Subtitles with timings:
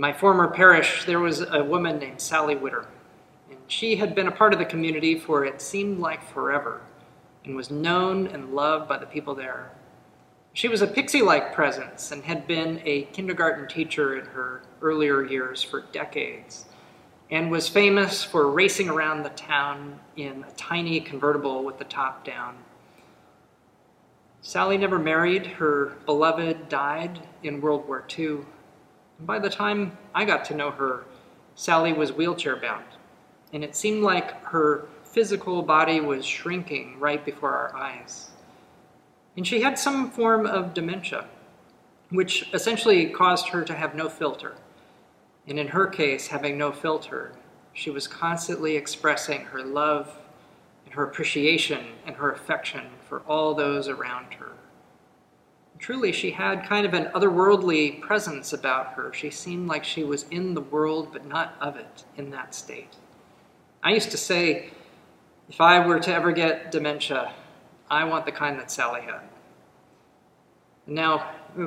[0.00, 2.86] In my former parish, there was a woman named Sally Witter,
[3.50, 6.80] and she had been a part of the community for it seemed like forever
[7.44, 9.72] and was known and loved by the people there.
[10.54, 15.22] She was a pixie like presence and had been a kindergarten teacher in her earlier
[15.22, 16.64] years for decades
[17.30, 22.24] and was famous for racing around the town in a tiny convertible with the top
[22.24, 22.56] down.
[24.40, 25.44] Sally never married.
[25.44, 28.38] Her beloved died in World War II.
[29.26, 31.04] By the time I got to know her,
[31.54, 32.86] Sally was wheelchair bound,
[33.52, 38.30] and it seemed like her physical body was shrinking right before our eyes.
[39.36, 41.26] And she had some form of dementia,
[42.10, 44.54] which essentially caused her to have no filter.
[45.46, 47.32] And in her case, having no filter,
[47.72, 50.16] she was constantly expressing her love
[50.84, 54.52] and her appreciation and her affection for all those around her.
[55.78, 59.12] Truly, she had kind of an otherworldly presence about her.
[59.12, 62.96] She seemed like she was in the world, but not of it in that state.
[63.82, 64.70] I used to say,
[65.48, 67.32] if I were to ever get dementia,
[67.90, 69.22] I want the kind that Sally had.
[70.86, 71.18] Now,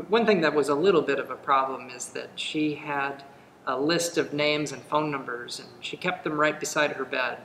[0.09, 3.23] one thing that was a little bit of a problem is that she had
[3.65, 7.39] a list of names and phone numbers, and she kept them right beside her bed.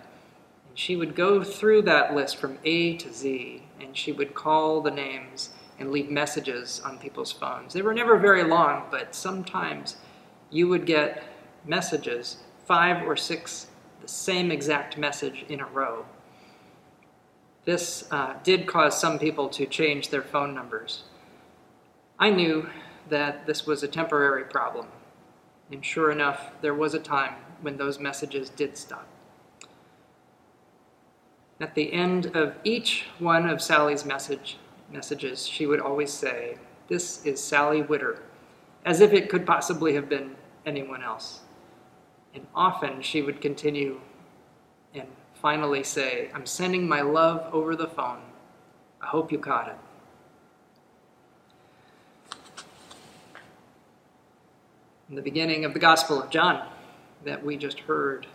[0.69, 4.81] And she would go through that list from A to Z, and she would call
[4.81, 7.73] the names and leave messages on people's phones.
[7.73, 9.97] They were never very long, but sometimes
[10.51, 11.23] you would get
[11.65, 13.69] messages, five or six,
[14.01, 16.05] the same exact message in a row.
[17.65, 21.03] This uh, did cause some people to change their phone numbers.
[22.19, 22.71] I knew
[23.09, 24.87] that this was a temporary problem,
[25.71, 29.06] and sure enough, there was a time when those messages did stop.
[31.61, 34.59] At the end of each one of Sally's message,
[34.91, 36.56] messages, she would always say,
[36.89, 38.22] This is Sally Witter,
[38.84, 40.36] as if it could possibly have been
[40.67, 41.41] anyone else.
[42.34, 44.00] And often she would continue
[44.94, 48.21] and finally say, I'm sending my love over the phone.
[49.00, 49.77] I hope you caught it.
[55.09, 56.69] In the beginning of the Gospel of John
[57.25, 58.27] that we just heard,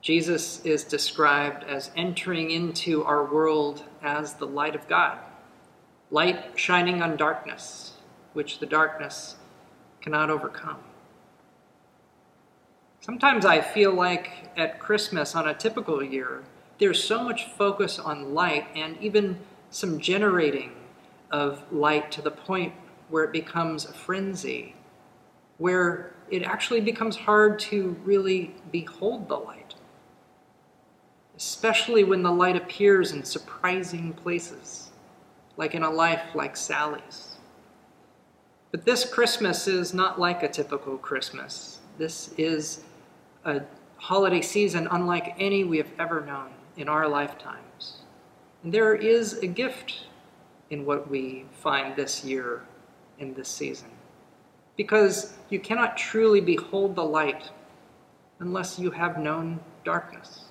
[0.00, 5.18] Jesus is described as entering into our world as the light of God,
[6.10, 7.94] light shining on darkness,
[8.32, 9.36] which the darkness
[10.00, 10.78] cannot overcome.
[13.00, 16.44] Sometimes I feel like at Christmas on a typical year,
[16.78, 19.38] there's so much focus on light and even
[19.70, 20.72] some generating
[21.30, 22.72] of light to the point
[23.08, 24.74] where it becomes a frenzy,
[25.58, 29.74] where it actually becomes hard to really behold the light,
[31.38, 34.90] especially when the light appears in surprising places,
[35.56, 37.36] like in a life like Sally's.
[38.72, 41.78] But this Christmas is not like a typical Christmas.
[41.96, 42.82] This is
[43.44, 43.62] a
[43.98, 47.98] holiday season unlike any we have ever known in our lifetimes.
[48.64, 50.06] And there is a gift
[50.70, 52.62] in what we find this year
[53.20, 53.90] in this season.
[54.76, 57.50] Because you cannot truly behold the light
[58.40, 60.47] unless you have known darkness.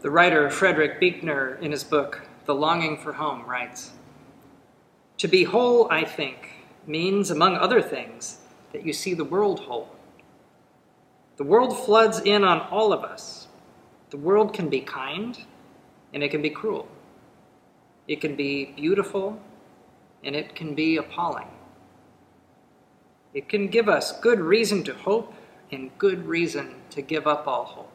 [0.00, 3.92] The writer Frederick Buechner, in his book, The Longing for Home, writes
[5.18, 6.52] To be whole, I think,
[6.86, 8.38] means, among other things,
[8.72, 9.94] that you see the world whole.
[11.36, 13.48] The world floods in on all of us.
[14.08, 15.38] The world can be kind
[16.14, 16.88] and it can be cruel.
[18.08, 19.38] It can be beautiful
[20.24, 21.48] and it can be appalling.
[23.34, 25.34] It can give us good reason to hope
[25.70, 27.89] and good reason to give up all hope.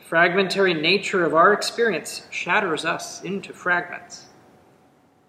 [0.00, 4.28] The fragmentary nature of our experience shatters us into fragments.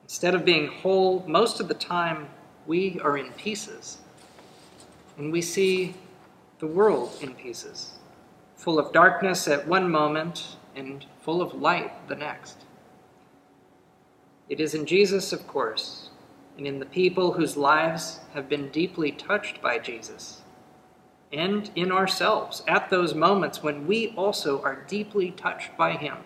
[0.04, 2.30] Instead of being whole, most of the time
[2.66, 3.98] we are in pieces.
[5.18, 5.96] And we see
[6.60, 8.00] the world in pieces,
[8.56, 12.64] full of darkness at one moment and full of light the next.
[14.48, 16.12] It is in Jesus, of course,
[16.58, 20.41] and in the people whose lives have been deeply touched by Jesus,
[21.32, 26.18] and in ourselves at those moments when we also are deeply touched by Him,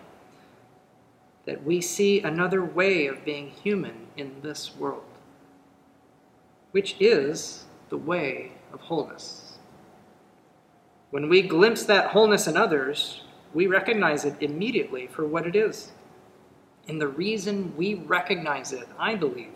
[1.44, 5.04] that we see another way of being human in this world,
[6.72, 9.58] which is the way of wholeness.
[11.10, 13.22] When we glimpse that wholeness in others,
[13.54, 15.92] we recognize it immediately for what it is.
[16.88, 19.52] And the reason we recognize it, I believe,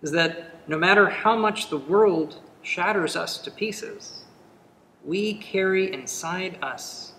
[0.00, 4.24] is that no matter how much the world shatters us to pieces,
[5.04, 7.12] we carry inside us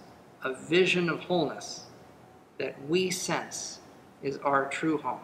[0.43, 1.85] a vision of wholeness
[2.57, 3.79] that we sense
[4.21, 5.19] is our true home.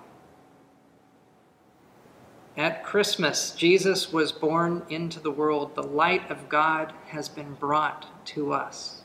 [2.56, 5.76] At Christmas, Jesus was born into the world.
[5.76, 9.04] The light of God has been brought to us.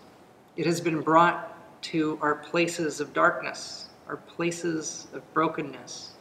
[0.57, 6.13] It has been brought to our places of darkness, our places of brokenness.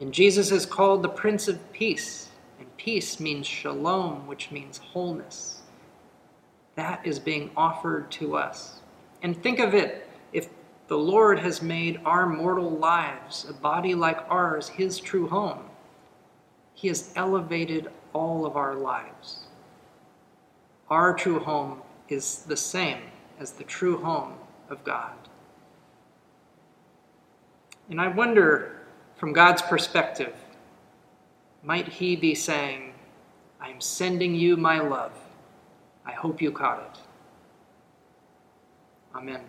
[0.00, 5.63] And Jesus is called the Prince of Peace, and peace means shalom, which means wholeness.
[6.76, 8.80] That is being offered to us.
[9.22, 10.48] And think of it if
[10.88, 15.70] the Lord has made our mortal lives, a body like ours, his true home
[16.74, 19.46] he has elevated all of our lives.
[20.90, 23.00] Our true home is the same
[23.38, 24.34] as the true home
[24.68, 25.14] of God.
[27.88, 28.82] And I wonder,
[29.16, 30.34] from God's perspective,
[31.62, 32.92] might He be saying,
[33.60, 35.12] I am sending you my love.
[36.06, 37.00] I hope you caught it.
[39.16, 39.40] Amen.